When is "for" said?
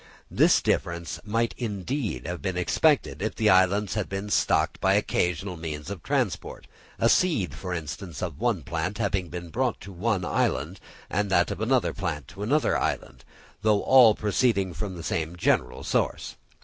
7.53-7.71